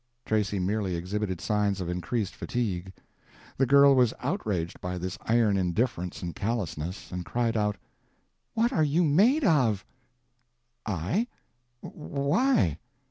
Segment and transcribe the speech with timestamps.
[0.25, 2.91] Tracy merely exhibited signs of increased fatigue.
[3.57, 7.77] The girl was outraged by this iron indifference and callousness, and cried out—
[8.55, 9.85] "What are you made of?"
[10.87, 11.27] "I?
[11.81, 12.79] Why?"